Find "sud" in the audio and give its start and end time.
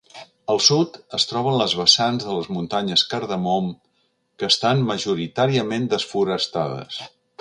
0.67-0.95